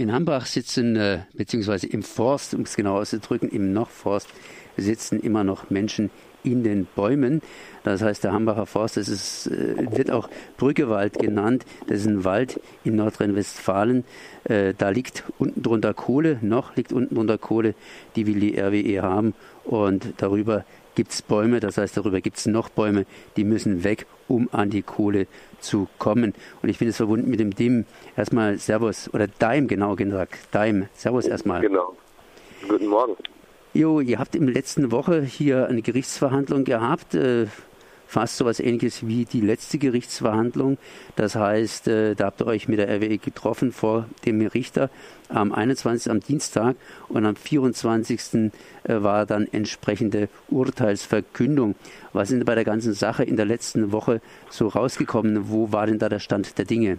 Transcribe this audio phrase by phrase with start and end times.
[0.00, 4.28] In Hambach sitzen, äh, beziehungsweise im Forst, um es genau auszudrücken, im Nochforst
[4.78, 6.08] sitzen immer noch Menschen
[6.42, 7.42] in den Bäumen.
[7.82, 11.66] Das heißt, der Hambacher Forst, das ist, äh, wird auch Brüggewald genannt.
[11.86, 14.04] Das ist ein Wald in Nordrhein-Westfalen.
[14.44, 17.74] Äh, da liegt unten drunter Kohle, noch liegt unten drunter Kohle,
[18.16, 19.34] die will die RWE haben.
[19.64, 20.64] Und darüber
[20.94, 23.04] gibt es Bäume, das heißt, darüber gibt es noch Bäume,
[23.36, 25.26] die müssen weg, um an die Kohle
[25.60, 26.34] zu kommen.
[26.62, 27.84] Und ich bin es verbunden mit dem DIM.
[28.16, 30.38] Erstmal Servus, oder Daim genau gesagt.
[30.52, 31.60] Daim, Servus erstmal.
[31.60, 31.96] Genau.
[32.68, 33.16] Guten Morgen.
[33.74, 37.14] Jo, ihr habt in der letzten Woche hier eine Gerichtsverhandlung gehabt.
[37.14, 37.46] Äh,
[38.10, 40.78] fast so etwas ähnliches wie die letzte Gerichtsverhandlung.
[41.14, 44.90] Das heißt, äh, da habt ihr euch mit der RWE getroffen vor dem Richter
[45.28, 46.10] am 21.
[46.10, 46.74] am Dienstag
[47.08, 48.50] und am 24.
[48.82, 51.76] Äh, war dann entsprechende Urteilsverkündung.
[52.12, 55.48] Was denn bei der ganzen Sache in der letzten Woche so rausgekommen?
[55.48, 56.98] Wo war denn da der Stand der Dinge?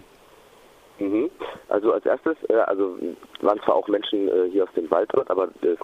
[0.98, 1.28] Mhm.
[1.68, 2.96] Also als erstes, äh, also
[3.42, 5.76] waren zwar auch Menschen hier aus dem Wald dort, aber das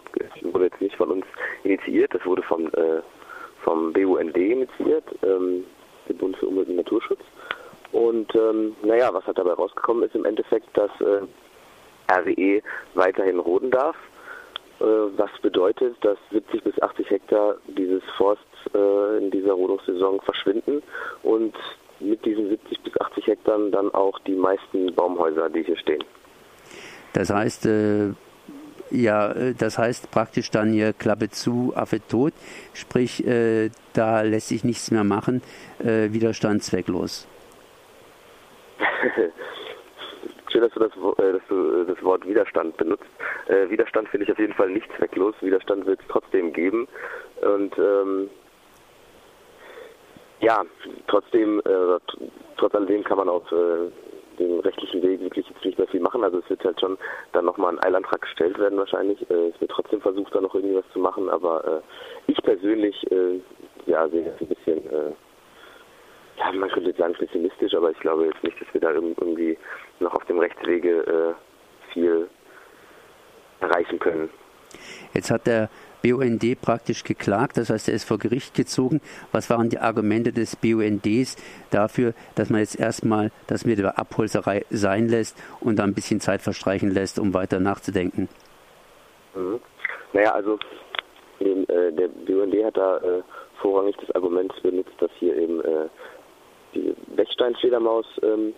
[0.55, 1.27] wurde jetzt nicht von uns
[1.65, 2.71] initiiert, das wurde vom,
[3.63, 5.65] vom BUND initiiert, ähm,
[6.09, 7.21] dem Bund für Umwelt und Naturschutz.
[7.93, 11.23] Und ähm, naja, was halt dabei rausgekommen ist im Endeffekt, dass äh,
[12.13, 12.63] RWE
[12.95, 13.97] weiterhin roden darf,
[14.81, 20.83] äh, was bedeutet, dass 70 bis 80 Hektar dieses Forsts äh, in dieser Rodungssaison verschwinden
[21.23, 21.55] und
[22.01, 26.05] mit diesen 70 bis 80 Hektar dann auch die meisten Baumhäuser, die hier stehen.
[27.13, 28.13] Das heißt, äh,
[28.91, 32.33] ja, äh, das heißt praktisch dann hier Klappe zu, Affe tot,
[32.75, 35.43] sprich, äh, da lässt sich nichts mehr machen,
[35.79, 37.27] äh, Widerstand zwecklos.
[40.51, 43.05] Schön, dass du, das, äh, dass du das Wort Widerstand benutzt.
[43.49, 45.35] Äh, Widerstand finde ich auf jeden Fall nicht zwecklos.
[45.41, 46.89] Widerstand wird es trotzdem geben.
[47.43, 48.31] Und ähm,
[50.41, 50.65] ja,
[51.07, 51.99] trotzdem, äh,
[52.57, 53.91] trotz alledem kann man auf äh,
[54.39, 56.25] dem rechtlichen Weg wirklich jetzt nicht mehr viel machen.
[56.25, 56.99] Also es wird halt schon
[57.33, 59.21] dann nochmal ein Eilantrag gestellt werden wahrscheinlich.
[59.31, 63.11] Äh, es wird trotzdem versucht, da noch irgendwie was zu machen, aber äh, ich persönlich
[63.11, 63.41] äh,
[63.87, 65.13] ja, sehe das ein bisschen, äh,
[66.39, 69.59] ja, man könnte jetzt sagen pessimistisch, aber ich glaube jetzt nicht, dass wir da irgendwie
[70.01, 72.29] noch auf dem Rechtswege äh, viel
[73.61, 74.31] erreichen können.
[75.15, 75.69] Jetzt hat der
[76.03, 79.01] BUND praktisch geklagt, das heißt, er ist vor Gericht gezogen.
[79.33, 81.37] Was waren die Argumente des BUNDs
[81.71, 86.21] dafür, dass man jetzt erstmal das mit der Abholzerei sein lässt und dann ein bisschen
[86.21, 88.29] Zeit verstreichen lässt, um weiter nachzudenken?
[89.35, 89.61] Mhm.
[90.13, 90.59] Naja, also
[91.41, 93.23] äh, der BUND hat da äh,
[93.61, 95.89] vorrangig das Argument benutzt, dass hier eben äh,
[96.75, 98.55] die Bechsteinfledermaus ähm,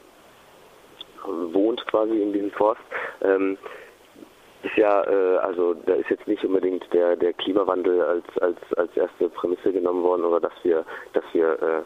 [1.52, 2.80] wohnt quasi in diesem Forst.
[3.22, 3.58] Ähm,
[4.62, 8.94] ist ja, äh, also da ist jetzt nicht unbedingt der, der Klimawandel als, als, als
[8.96, 11.82] erste Prämisse genommen worden oder dass wir, dass wir äh,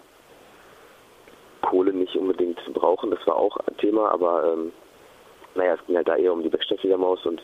[1.66, 4.72] Kohle nicht unbedingt brauchen, das war auch ein Thema, aber ähm,
[5.54, 7.42] naja, es ging halt da eher um die Becksteinfledermaus und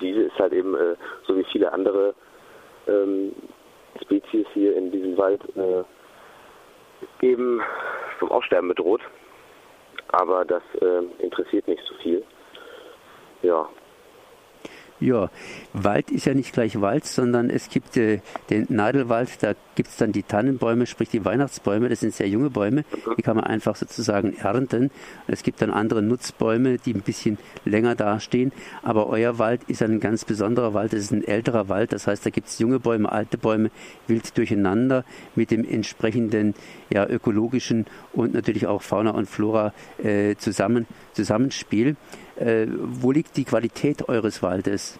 [0.00, 2.14] diese ist halt eben, äh, so wie viele andere
[2.88, 3.32] ähm,
[4.02, 5.84] Spezies hier in diesem Wald, äh,
[7.24, 7.60] eben
[8.18, 9.02] vom Aussterben bedroht.
[10.12, 12.24] Aber das äh, interessiert nicht so viel.
[13.42, 13.68] Ja,
[15.00, 15.30] ja,
[15.72, 19.96] Wald ist ja nicht gleich Wald, sondern es gibt äh, den Nadelwald, da gibt es
[19.96, 22.84] dann die Tannenbäume, sprich die Weihnachtsbäume, das sind sehr junge Bäume,
[23.16, 24.90] die kann man einfach sozusagen ernten.
[25.26, 28.52] Es gibt dann andere Nutzbäume, die ein bisschen länger dastehen,
[28.82, 32.26] aber euer Wald ist ein ganz besonderer Wald, es ist ein älterer Wald, das heißt,
[32.26, 33.70] da gibt es junge Bäume, alte Bäume,
[34.06, 36.54] wild durcheinander mit dem entsprechenden
[36.90, 39.72] ja, ökologischen und natürlich auch Fauna und Flora
[40.02, 41.96] äh, zusammen, Zusammenspiel.
[42.40, 44.98] Äh, wo liegt die Qualität eures Waldes?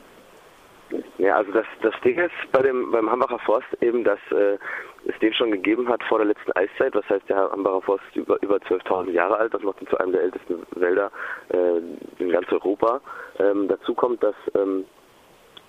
[1.19, 4.59] Ja, also das, das Ding ist bei dem, beim Hambacher Forst eben, dass äh,
[5.07, 6.95] es den schon gegeben hat vor der letzten Eiszeit.
[6.95, 9.55] Was heißt, der Hambacher Forst ist über, über 12.000 Jahre alt.
[9.55, 11.11] Das macht ihn zu einem der ältesten Wälder
[11.51, 13.01] äh, in ganz Europa.
[13.39, 14.85] Ähm, dazu kommt, dass ähm,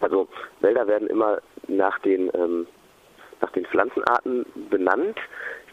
[0.02, 0.28] also
[0.60, 2.68] Wälder werden immer nach den ähm,
[3.42, 5.18] nach den Pflanzenarten benannt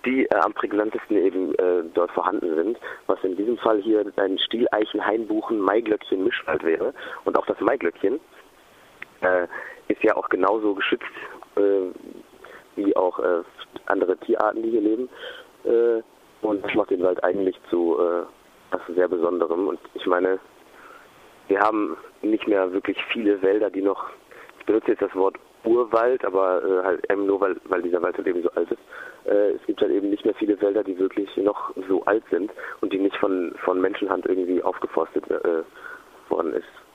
[0.04, 4.38] die äh, am prägnantesten eben äh, dort vorhanden sind, was in diesem Fall hier ein
[4.38, 6.94] Stieleichen, Hainbuchen, Maiglöckchen, Mischwald wäre.
[7.24, 8.20] Und auch das Maiglöckchen
[9.20, 9.46] äh,
[9.88, 11.04] ist ja auch genauso geschützt
[11.56, 11.90] äh,
[12.76, 13.43] wie auch äh,
[13.87, 15.08] andere Tierarten, die hier leben.
[15.64, 16.02] Äh,
[16.40, 17.98] und das macht den Wald eigentlich zu
[18.70, 19.66] was sehr Besonderem.
[19.66, 20.38] Und ich meine,
[21.48, 24.04] wir haben nicht mehr wirklich viele Wälder, die noch,
[24.60, 28.16] ich benutze jetzt das Wort Urwald, aber äh, halt eben nur, weil, weil dieser Wald
[28.16, 28.81] halt eben so alt ist.
[29.25, 32.50] Äh, es gibt halt eben nicht mehr viele Wälder, die wirklich noch so alt sind
[32.81, 35.62] und die nicht von, von Menschenhand irgendwie aufgeforstet äh,
[36.28, 36.88] worden ist.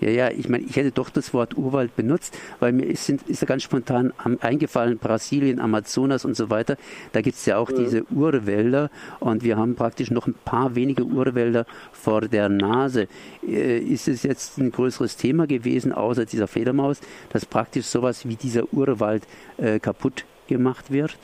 [0.00, 3.42] Ja, ja, ich meine, ich hätte doch das Wort Urwald benutzt, weil mir ist, ist
[3.42, 6.76] ja ganz spontan eingefallen, Brasilien, Amazonas und so weiter.
[7.12, 7.76] Da gibt es ja auch mhm.
[7.76, 13.08] diese Urwälder und wir haben praktisch noch ein paar wenige Urwälder vor der Nase.
[13.46, 17.00] Äh, ist es jetzt ein größeres Thema gewesen, außer dieser Fledermaus,
[17.30, 19.26] dass praktisch sowas wie dieser Urwald
[19.58, 21.18] äh, kaputt gemacht wird?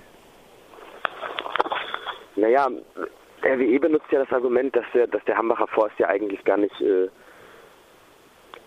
[2.36, 2.68] Naja,
[3.42, 6.78] RWE benutzt ja das Argument, dass der, dass der Hambacher Forst ja eigentlich gar nicht
[6.80, 7.08] äh,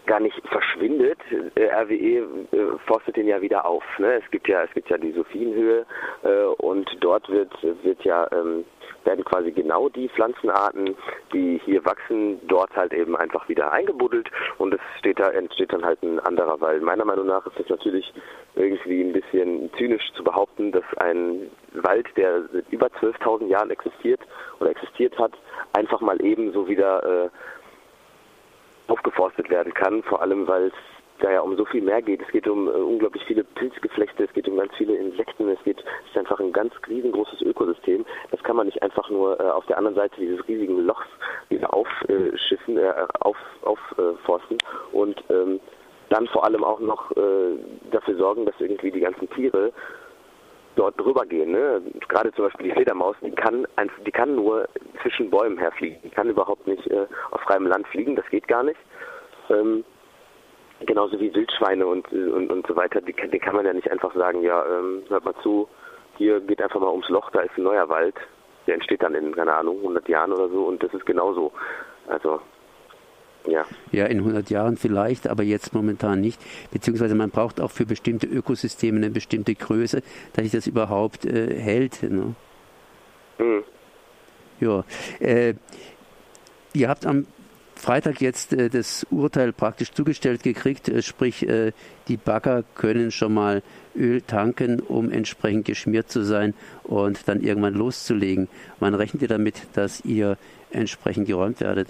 [0.09, 1.19] gar nicht verschwindet.
[1.55, 3.83] Äh, RWE äh, forstet den ja wieder auf.
[3.99, 4.15] Ne?
[4.15, 5.85] Es gibt ja, es gibt ja die Sophienhöhe
[6.23, 7.53] äh, und dort wird,
[7.83, 8.65] wird ja, ähm,
[9.05, 10.95] werden quasi genau die Pflanzenarten,
[11.31, 15.85] die hier wachsen, dort halt eben einfach wieder eingebuddelt und es steht da, entsteht dann
[15.85, 16.81] halt ein anderer Wald.
[16.81, 18.11] Meiner Meinung nach ist es natürlich
[18.55, 24.21] irgendwie ein bisschen zynisch zu behaupten, dass ein Wald, der seit über 12.000 Jahren existiert
[24.59, 25.33] oder existiert hat,
[25.73, 27.29] einfach mal ebenso wieder äh,
[28.89, 30.73] aufgeforstet werden kann, vor allem weil es
[31.19, 32.21] da ja um so viel mehr geht.
[32.21, 35.79] Es geht um äh, unglaublich viele Pilzgeflechte, es geht um ganz viele Insekten, es geht,
[35.79, 38.05] es ist einfach ein ganz riesengroßes Ökosystem.
[38.31, 41.07] Das kann man nicht einfach nur äh, auf der anderen Seite dieses riesigen Lochs
[41.49, 44.57] wieder aufschiffen, äh, auf, aufforsten
[44.91, 45.59] und ähm,
[46.09, 47.57] dann vor allem auch noch äh,
[47.91, 49.71] dafür sorgen, dass irgendwie die ganzen Tiere
[50.75, 51.51] dort drüber gehen.
[51.51, 51.81] Ne?
[52.07, 53.67] Gerade zum Beispiel die Fledermaus, die kann,
[54.05, 54.67] die kann nur
[55.01, 55.97] zwischen Bäumen herfliegen.
[56.03, 58.79] Die kann überhaupt nicht äh, auf freiem Land fliegen, das geht gar nicht.
[59.49, 59.83] Ähm,
[60.85, 64.13] genauso wie Wildschweine und, und, und so weiter, die, die kann man ja nicht einfach
[64.15, 65.67] sagen, ja, ähm, hört mal zu,
[66.17, 68.15] hier geht einfach mal ums Loch, da ist ein neuer Wald.
[68.67, 71.51] Der entsteht dann in, keine Ahnung, 100 Jahren oder so und das ist genauso.
[72.07, 72.39] Also
[73.47, 73.65] ja.
[73.91, 76.41] ja, in 100 Jahren vielleicht, aber jetzt momentan nicht.
[76.71, 80.01] Beziehungsweise man braucht auch für bestimmte Ökosysteme eine bestimmte Größe,
[80.33, 82.03] dass sich das überhaupt äh, hält.
[82.03, 82.35] Ne?
[83.37, 83.63] Mhm.
[84.59, 84.83] Ja.
[85.19, 85.53] Äh,
[86.73, 87.25] ihr habt am
[87.75, 91.71] Freitag jetzt äh, das Urteil praktisch zugestellt gekriegt, äh, sprich äh,
[92.09, 93.63] die Bagger können schon mal
[93.95, 96.53] Öl tanken, um entsprechend geschmiert zu sein
[96.83, 98.49] und dann irgendwann loszulegen.
[98.79, 100.37] Wann rechnet ihr damit, dass ihr
[100.71, 101.87] entsprechend geräumt werdet?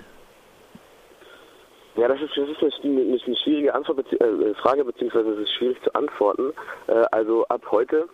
[1.96, 5.78] Ja, das ist, das ist eine, eine schwierige Antwort, äh, Frage, beziehungsweise es ist schwierig
[5.84, 6.54] zu antworten.
[6.88, 8.08] Äh, also ab heute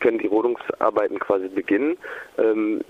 [0.00, 1.96] können die Rodungsarbeiten quasi beginnen.
[2.38, 2.82] Ähm,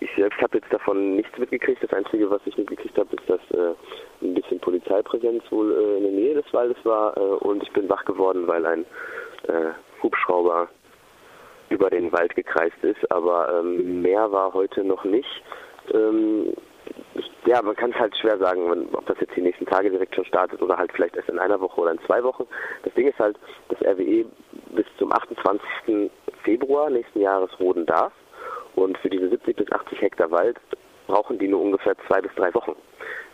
[0.00, 1.82] ich selbst habe jetzt davon nichts mitgekriegt.
[1.82, 3.74] Das Einzige, was ich mitgekriegt habe, ist, dass äh,
[4.22, 7.88] ein bisschen Polizeipräsenz wohl äh, in der Nähe des Waldes war äh, und ich bin
[7.88, 8.84] wach geworden, weil ein
[9.48, 10.68] äh, Hubschrauber
[11.70, 13.10] über den Wald gekreist ist.
[13.10, 15.42] Aber ähm, mehr war heute noch nicht.
[15.92, 16.52] Ähm,
[17.46, 20.24] ja, man kann es halt schwer sagen, ob das jetzt die nächsten Tage direkt schon
[20.24, 22.46] startet oder halt vielleicht erst in einer Woche oder in zwei Wochen.
[22.84, 23.38] Das Ding ist halt,
[23.68, 24.24] dass RWE
[24.74, 26.10] bis zum 28.
[26.42, 28.12] Februar nächsten Jahres roden darf.
[28.74, 30.58] Und für diese 70 bis 80 Hektar Wald
[31.06, 32.74] brauchen die nur ungefähr zwei bis drei Wochen.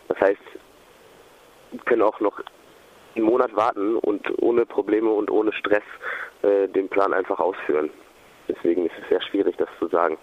[0.07, 2.41] Das heißt, können auch noch
[3.15, 5.83] einen Monat warten und ohne Probleme und ohne Stress
[6.43, 7.89] äh, den Plan einfach ausführen.
[8.47, 10.17] Deswegen ist es sehr schwierig, das zu sagen.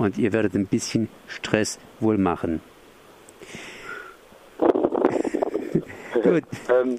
[0.00, 2.62] Und ihr werdet ein bisschen Stress wohl machen.
[6.22, 6.44] Gut.
[6.70, 6.98] ähm,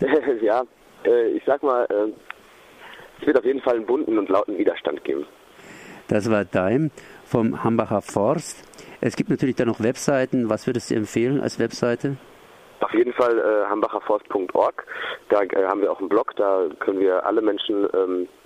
[0.40, 0.62] ja,
[1.04, 2.10] äh, ich sag mal, äh,
[3.20, 5.26] es wird auf jeden Fall einen bunten und lauten Widerstand geben.
[6.06, 6.90] Das war Daim
[7.26, 8.64] vom Hambacher Forst.
[9.02, 10.48] Es gibt natürlich da noch Webseiten.
[10.48, 12.16] Was würdest du empfehlen als Webseite?
[12.80, 14.86] Auf jeden Fall äh, hambacherforst.org.
[15.28, 18.37] Da äh, haben wir auch einen Blog, da können wir alle Menschen ähm, äh,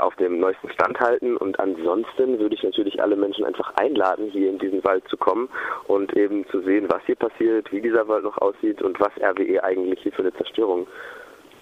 [0.00, 1.36] auf dem neuesten Stand halten.
[1.36, 5.48] Und ansonsten würde ich natürlich alle Menschen einfach einladen, hier in diesen Wald zu kommen
[5.86, 9.62] und eben zu sehen, was hier passiert, wie dieser Wald noch aussieht und was RWE
[9.62, 10.86] eigentlich hier für eine Zerstörung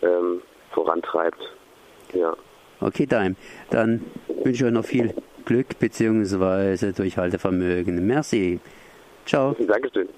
[0.02, 0.42] ähm,
[0.72, 1.40] vorantreibt.
[2.12, 2.36] Ja.
[2.80, 3.36] Okay, Daim.
[3.70, 5.14] Dann wünsche ich euch noch viel
[5.44, 6.92] Glück bzw.
[6.92, 8.06] Durchhaltevermögen.
[8.06, 8.60] Merci.
[9.26, 9.54] Ciao.
[9.58, 10.08] Dankeschön.